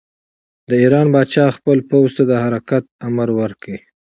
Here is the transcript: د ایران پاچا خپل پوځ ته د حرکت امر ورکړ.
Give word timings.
د 0.69 0.71
ایران 0.83 1.07
پاچا 1.13 1.45
خپل 1.57 1.77
پوځ 1.89 2.09
ته 2.17 2.23
د 2.29 2.33
حرکت 2.43 2.83
امر 3.07 3.29
ورکړ. 3.39 3.75